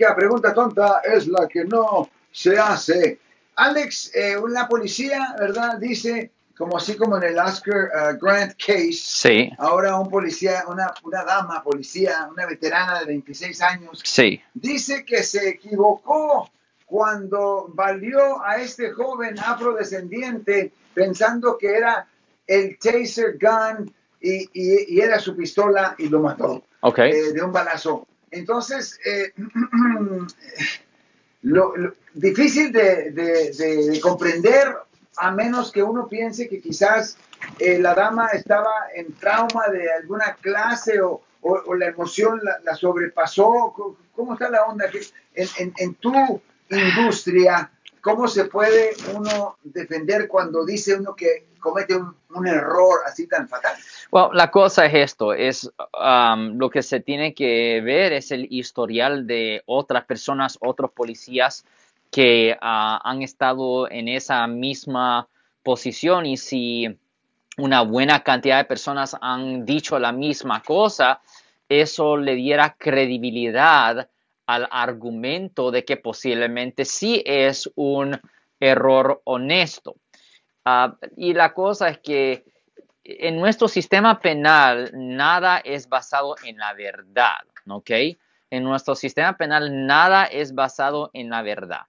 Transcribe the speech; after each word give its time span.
La 0.00 0.16
pregunta 0.16 0.54
tonta 0.54 1.02
es 1.04 1.26
la 1.28 1.46
que 1.46 1.64
no 1.64 2.08
se 2.32 2.58
hace. 2.58 3.18
Alex, 3.56 4.10
eh, 4.14 4.36
una 4.38 4.66
policía, 4.66 5.34
¿verdad? 5.38 5.76
Dice, 5.78 6.30
como 6.56 6.78
así 6.78 6.96
como 6.96 7.18
en 7.18 7.24
el 7.24 7.38
Oscar 7.38 7.90
uh, 8.14 8.18
Grant 8.18 8.54
case, 8.56 8.92
Sí, 8.94 9.50
ahora 9.58 9.98
un 9.98 10.08
policía, 10.08 10.64
una, 10.68 10.92
una 11.04 11.22
dama 11.24 11.62
policía, 11.62 12.28
una 12.30 12.46
veterana 12.46 13.00
de 13.00 13.06
26 13.06 13.60
años, 13.62 14.00
sí. 14.02 14.40
dice 14.54 15.04
que 15.04 15.22
se 15.22 15.50
equivocó 15.50 16.50
cuando 16.86 17.66
valió 17.74 18.42
a 18.42 18.56
este 18.56 18.90
joven 18.92 19.38
afrodescendiente 19.38 20.72
pensando 20.94 21.56
que 21.58 21.76
era 21.76 22.06
el 22.46 22.78
taser 22.78 23.36
gun 23.38 23.94
y, 24.20 24.48
y- 24.52 24.94
y 24.96 25.00
era 25.00 25.18
su 25.18 25.36
pistola 25.36 25.94
y 25.98 26.08
lo 26.08 26.20
mató 26.20 26.62
Ok. 26.80 26.98
eh, 27.00 27.32
de 27.34 27.42
un 27.42 27.52
balazo. 27.52 28.06
Entonces, 28.30 28.98
eh, 29.04 29.32
lo, 31.42 31.72
difícil 32.14 32.72
de, 32.72 33.10
de- 33.12 33.50
de- 33.52 33.90
de 33.90 34.00
comprender 34.00 34.76
a 35.16 35.30
menos 35.30 35.72
que 35.72 35.82
uno 35.82 36.08
piense 36.08 36.48
que 36.48 36.60
quizás 36.60 37.16
eh, 37.58 37.78
la 37.78 37.94
dama 37.94 38.28
estaba 38.28 38.70
en 38.94 39.12
trauma 39.14 39.68
de 39.72 39.90
alguna 39.92 40.34
clase 40.40 41.00
o, 41.00 41.22
la 41.74 41.86
emoción 41.86 42.40
la, 42.42 42.58
sobrepasó. 42.76 43.72
¿Cómo- 43.74 43.96
¿Cómo 44.14 44.34
está 44.34 44.50
la 44.50 44.64
onda? 44.64 44.90
¿Qué- 44.90 45.00
En, 45.34 45.48
en- 45.58 45.74
en 45.78 45.94
tu 45.94 46.40
industria, 46.70 47.70
¿cómo 48.00 48.28
se 48.28 48.44
puede 48.46 48.90
uno 49.14 49.56
defender 49.62 50.28
cuando 50.28 50.64
dice 50.64 50.94
uno 50.94 51.14
que 51.14 51.46
comete 51.60 51.94
un, 51.94 52.14
un 52.34 52.46
error 52.46 53.00
así 53.06 53.26
tan 53.26 53.48
fatal? 53.48 53.74
Bueno, 54.10 54.32
la 54.32 54.50
cosa 54.50 54.86
es 54.86 54.94
esto, 54.94 55.32
es 55.32 55.70
um, 55.98 56.58
lo 56.58 56.70
que 56.70 56.82
se 56.82 57.00
tiene 57.00 57.34
que 57.34 57.80
ver 57.82 58.12
es 58.12 58.30
el 58.30 58.46
historial 58.50 59.26
de 59.26 59.62
otras 59.66 60.04
personas, 60.04 60.58
otros 60.60 60.90
policías 60.92 61.64
que 62.10 62.56
ah, 62.60 63.00
han 63.04 63.22
estado 63.22 63.90
en 63.90 64.08
esa 64.08 64.46
misma 64.46 65.28
posición 65.62 66.26
y 66.26 66.36
si 66.36 66.88
una 67.58 67.82
buena 67.82 68.22
cantidad 68.22 68.58
de 68.58 68.64
personas 68.64 69.16
han 69.20 69.64
dicho 69.64 69.98
la 69.98 70.12
misma 70.12 70.62
cosa, 70.62 71.20
eso 71.68 72.16
le 72.16 72.34
diera 72.34 72.74
credibilidad 72.78 74.08
al 74.50 74.66
argumento 74.72 75.70
de 75.70 75.84
que 75.84 75.96
posiblemente 75.96 76.84
sí 76.84 77.22
es 77.24 77.70
un 77.76 78.20
error 78.58 79.22
honesto. 79.22 79.94
Ah, 80.64 80.96
y 81.16 81.34
la 81.34 81.54
cosa 81.54 81.88
es 81.88 81.98
que 81.98 82.44
en 83.04 83.36
nuestro 83.36 83.68
sistema 83.68 84.18
penal 84.18 84.90
nada 84.92 85.58
es 85.58 85.88
basado 85.88 86.34
en 86.42 86.58
la 86.58 86.72
verdad, 86.74 87.38
¿ok? 87.68 87.90
En 88.50 88.64
nuestro 88.64 88.96
sistema 88.96 89.36
penal 89.36 89.86
nada 89.86 90.24
es 90.24 90.52
basado 90.52 91.10
en 91.12 91.30
la 91.30 91.42
verdad. 91.42 91.82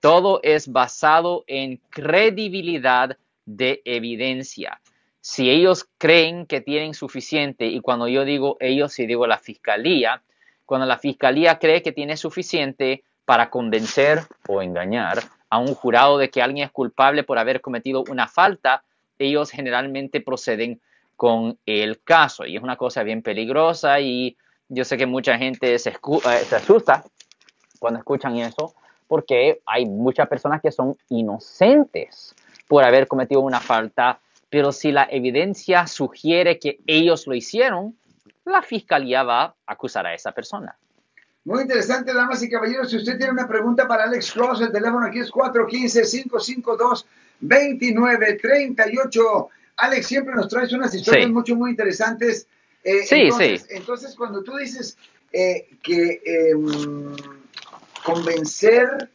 Todo 0.00 0.40
es 0.42 0.66
basado 0.66 1.44
en 1.46 1.80
credibilidad 1.88 3.16
de 3.44 3.80
evidencia. 3.84 4.80
Si 5.20 5.50
ellos 5.50 5.88
creen 5.98 6.46
que 6.46 6.60
tienen 6.60 6.94
suficiente, 6.94 7.66
y 7.66 7.80
cuando 7.80 8.08
yo 8.08 8.24
digo 8.24 8.56
ellos, 8.58 8.92
si 8.92 9.06
digo 9.06 9.28
la 9.28 9.38
fiscalía, 9.38 10.20
cuando 10.68 10.86
la 10.86 10.98
fiscalía 10.98 11.58
cree 11.58 11.80
que 11.80 11.92
tiene 11.92 12.18
suficiente 12.18 13.02
para 13.24 13.48
convencer 13.48 14.20
o 14.46 14.60
engañar 14.60 15.18
a 15.48 15.56
un 15.56 15.74
jurado 15.74 16.18
de 16.18 16.28
que 16.28 16.42
alguien 16.42 16.66
es 16.66 16.70
culpable 16.70 17.24
por 17.24 17.38
haber 17.38 17.62
cometido 17.62 18.04
una 18.10 18.28
falta, 18.28 18.84
ellos 19.18 19.50
generalmente 19.50 20.20
proceden 20.20 20.78
con 21.16 21.58
el 21.64 22.02
caso. 22.02 22.44
Y 22.44 22.54
es 22.54 22.62
una 22.62 22.76
cosa 22.76 23.02
bien 23.02 23.22
peligrosa 23.22 23.98
y 24.00 24.36
yo 24.68 24.84
sé 24.84 24.98
que 24.98 25.06
mucha 25.06 25.38
gente 25.38 25.78
se, 25.78 25.88
eh, 25.88 26.44
se 26.46 26.56
asusta 26.56 27.02
cuando 27.78 28.00
escuchan 28.00 28.36
eso 28.36 28.74
porque 29.06 29.62
hay 29.64 29.86
muchas 29.86 30.28
personas 30.28 30.60
que 30.60 30.70
son 30.70 30.98
inocentes 31.08 32.34
por 32.68 32.84
haber 32.84 33.08
cometido 33.08 33.40
una 33.40 33.60
falta, 33.60 34.20
pero 34.50 34.72
si 34.72 34.92
la 34.92 35.08
evidencia 35.10 35.86
sugiere 35.86 36.58
que 36.58 36.80
ellos 36.86 37.26
lo 37.26 37.34
hicieron, 37.34 37.96
la 38.48 38.62
fiscalía 38.62 39.22
va 39.22 39.42
a 39.44 39.54
acusar 39.66 40.06
a 40.06 40.14
esa 40.14 40.32
persona. 40.32 40.76
Muy 41.44 41.62
interesante, 41.62 42.12
damas 42.12 42.42
y 42.42 42.50
caballeros. 42.50 42.90
Si 42.90 42.96
usted 42.98 43.16
tiene 43.16 43.32
una 43.32 43.46
pregunta 43.48 43.86
para 43.88 44.04
Alex 44.04 44.32
Cross, 44.32 44.60
el 44.60 44.72
teléfono 44.72 45.06
aquí 45.06 45.20
es 45.20 45.30
415-552-2938. 48.18 49.48
Alex, 49.76 50.06
siempre 50.06 50.34
nos 50.34 50.48
traes 50.48 50.72
unas 50.72 50.92
historias 50.94 51.26
Sí. 51.26 51.32
mucho, 51.32 51.54
muy 51.56 51.70
interesantes. 51.70 52.46
Eh, 52.84 53.02
Sí, 53.04 53.14
entonces, 53.22 53.62
sí. 53.62 53.68
Entonces, 53.76 54.14
cuando 54.16 54.42
tú 54.42 54.56
dices 54.56 54.96
eh, 55.32 55.68
que 55.82 56.20
em, 56.24 57.14
convencer 58.04 59.10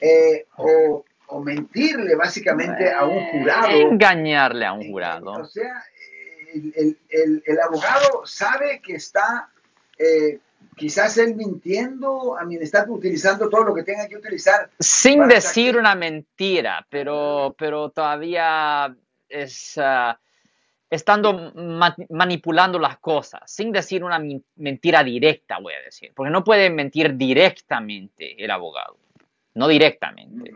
eh, 0.00 0.46
o, 0.56 1.04
o 1.28 1.40
mentirle 1.40 2.14
básicamente 2.16 2.92
a 2.92 3.04
un 3.04 3.24
jurado. 3.30 3.68
Engañarle 3.68 4.66
a 4.66 4.72
un 4.72 4.80
O 4.86 4.90
jurado. 4.90 5.44
sea, 5.46 5.82
el, 6.54 6.72
el- 6.76 6.98
el- 7.08 7.42
el 7.46 7.60
abogado 7.60 8.22
sabe 8.24 8.80
que 8.82 8.94
está, 8.94 9.48
eh, 9.98 10.38
quizás 10.76 11.18
él 11.18 11.34
mintiendo, 11.36 12.36
a 12.38 12.44
mí 12.44 12.56
está 12.56 12.84
utilizando 12.88 13.48
todo 13.48 13.64
lo 13.64 13.74
que 13.74 13.82
tenga 13.82 14.08
que 14.08 14.16
utilizar. 14.16 14.70
Sin 14.78 15.26
decir 15.28 15.76
una 15.76 15.94
mentira, 15.94 16.86
pero, 16.90 17.54
pero 17.58 17.90
todavía 17.90 18.94
es 19.28 19.74
ah, 19.78 20.18
estando 20.88 21.52
ma- 21.54 21.94
manipulando 22.08 22.78
las 22.78 22.98
cosas, 22.98 23.42
sin 23.50 23.70
decir 23.72 24.02
una 24.02 24.20
mentira 24.56 25.04
directa, 25.04 25.58
voy 25.58 25.74
a 25.74 25.80
decir, 25.82 26.12
porque 26.14 26.30
no 26.30 26.42
puede 26.42 26.68
mentir 26.70 27.16
directamente 27.16 28.42
el 28.42 28.50
abogado, 28.50 28.96
no 29.54 29.68
directamente. 29.68 30.52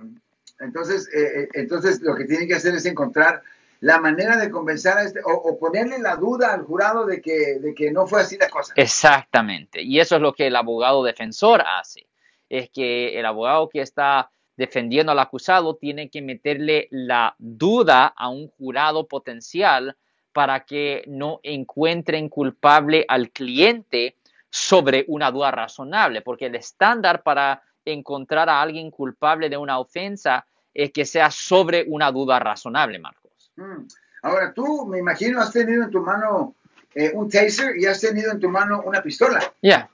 Entonces, 0.60 1.08
eh, 1.14 1.42
eh, 1.42 1.48
entonces 1.54 2.00
lo 2.00 2.14
que 2.14 2.24
tiene 2.24 2.46
que 2.46 2.54
hacer 2.54 2.74
es 2.74 2.86
encontrar 2.86 3.42
la 3.84 4.00
manera 4.00 4.38
de 4.38 4.50
convencer 4.50 4.96
a 4.96 5.02
este, 5.02 5.20
o, 5.22 5.58
ponerle 5.58 5.98
la 5.98 6.16
duda 6.16 6.54
al 6.54 6.62
jurado 6.62 7.04
de 7.04 7.20
que, 7.20 7.58
de 7.60 7.74
que 7.74 7.90
no 7.90 8.06
fue 8.06 8.22
así 8.22 8.38
la 8.38 8.48
cosa. 8.48 8.72
Exactamente. 8.76 9.82
Y 9.82 10.00
eso 10.00 10.16
es 10.16 10.22
lo 10.22 10.32
que 10.32 10.46
el 10.46 10.56
abogado 10.56 11.04
defensor 11.04 11.62
hace. 11.66 12.06
Es 12.48 12.70
que 12.70 13.18
el 13.18 13.26
abogado 13.26 13.68
que 13.68 13.82
está 13.82 14.30
defendiendo 14.56 15.12
al 15.12 15.18
acusado 15.18 15.76
tiene 15.76 16.08
que 16.08 16.22
meterle 16.22 16.88
la 16.92 17.34
duda 17.36 18.06
a 18.16 18.30
un 18.30 18.48
jurado 18.48 19.06
potencial 19.06 19.94
para 20.32 20.64
que 20.64 21.04
no 21.06 21.40
encuentren 21.42 22.30
culpable 22.30 23.04
al 23.06 23.32
cliente 23.32 24.16
sobre 24.48 25.04
una 25.08 25.30
duda 25.30 25.50
razonable, 25.50 26.22
porque 26.22 26.46
el 26.46 26.54
estándar 26.54 27.22
para 27.22 27.62
encontrar 27.84 28.48
a 28.48 28.62
alguien 28.62 28.90
culpable 28.90 29.50
de 29.50 29.58
una 29.58 29.78
ofensa 29.78 30.46
es 30.72 30.90
que 30.90 31.04
sea 31.04 31.30
sobre 31.30 31.84
una 31.86 32.10
duda 32.10 32.38
razonable, 32.38 32.98
Marcos. 32.98 33.23
Mm. 33.56 33.86
Ahora, 34.22 34.52
tú, 34.52 34.86
me 34.86 34.98
imagino, 34.98 35.40
has 35.40 35.52
tenido 35.52 35.84
en 35.84 35.90
tu 35.90 36.00
mano 36.00 36.54
eh, 36.94 37.10
un 37.14 37.28
taser 37.28 37.76
y 37.76 37.86
has 37.86 38.00
tenido 38.00 38.32
en 38.32 38.40
tu 38.40 38.48
mano 38.48 38.82
una 38.84 39.02
pistola. 39.02 39.40
Ya. 39.62 39.88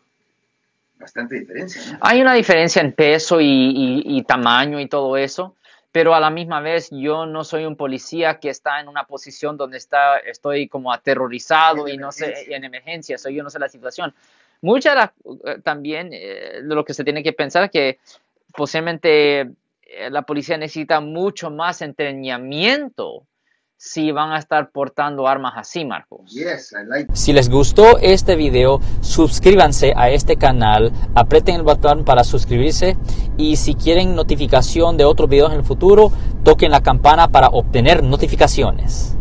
Bastante 0.99 1.41
diferencia, 1.41 1.81
¿no? 1.93 1.99
Hay 2.03 2.21
una 2.21 2.35
diferencia 2.35 2.81
en 2.83 2.93
peso 2.93 3.41
y, 3.41 3.47
y- 3.47 4.03
y 4.19 4.23
tamaño 4.25 4.79
y 4.79 4.87
todo 4.89 5.17
eso, 5.17 5.57
pero 5.91 6.15
a 6.15 6.21
la 6.21 6.31
misma 6.31 6.61
vez 6.61 6.91
yo 6.93 7.27
no 7.27 7.43
soy 7.43 7.65
un 7.65 7.75
policía 7.75 8.39
que 8.39 8.51
está 8.51 8.81
en 8.81 8.87
una 8.89 9.05
posición 9.05 9.57
donde 9.57 9.79
está, 9.79 10.19
estoy 10.19 10.69
como 10.69 10.93
aterrorizado 10.93 11.89
En 11.89 11.95
y 11.95 11.99
no 11.99 12.13
sé, 12.13 12.55
en 12.55 12.65
emergencia, 12.65 13.17
soy 13.19 13.35
yo 13.35 13.43
no 13.43 13.51
sé 13.51 13.59
la 13.59 13.69
situación. 13.69 14.15
Mucha 14.61 14.91
de 14.91 14.97
la- 14.97 15.15
eh, 15.47 15.59
también 15.65 16.11
eh, 16.13 16.61
de 16.63 16.75
lo 16.75 16.85
que 16.85 16.93
se 16.95 17.03
tiene 17.03 17.23
que 17.23 17.33
pensar 17.33 17.65
es 17.65 17.71
que 17.71 17.99
posiblemente 18.55 19.41
eh, 19.41 20.11
la 20.11 20.23
policía 20.23 20.59
necesita 20.59 21.01
mucho 21.01 21.51
más 21.51 21.81
entrenamiento 21.83 23.27
si 23.83 24.13
van 24.13 24.33
a 24.33 24.39
estar 24.39 24.73
portando 24.73 25.27
armas 25.27 25.55
así, 25.57 25.87
Marcos. 25.87 26.31
Yes, 26.31 26.73
I 26.73 26.87
like 26.87 27.17
Si 27.17 27.33
les 27.33 27.49
gustó 27.49 27.97
este 27.99 28.37
video, 28.37 28.79
suscríbanse 29.01 29.95
a 29.97 30.11
este 30.11 30.37
canal, 30.37 30.93
aprieten 31.15 31.55
el 31.55 31.63
botón 31.63 32.05
para 32.05 32.23
suscribirse 32.23 32.99
y 33.39 33.57
si 33.57 33.75
quieren 33.75 34.15
notificación 34.15 34.99
de 34.99 35.07
otros 35.07 35.31
videos 35.31 35.53
en 35.53 35.61
el 35.61 35.65
futuro, 35.65 36.13
toquen 36.45 36.73
la 36.73 36.83
campana 36.83 37.29
para 37.29 37.49
obtener 37.49 38.03
notificaciones. 38.03 39.17